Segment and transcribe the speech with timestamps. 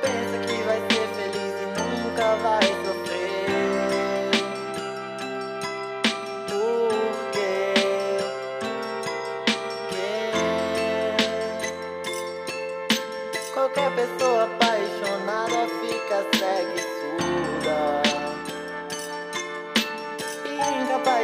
[0.00, 4.30] pensa que vai ser feliz e nunca vai sofrer.
[6.48, 7.50] Porque
[13.52, 17.80] qualquer pessoa apaixonada fica cega e surda
[20.44, 21.17] e incapaz.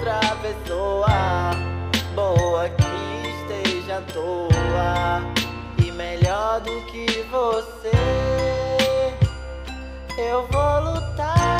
[0.00, 1.50] Outra pessoa
[2.14, 5.22] boa que esteja à toa
[5.84, 7.90] e melhor do que você.
[10.16, 11.50] Eu vou lutar.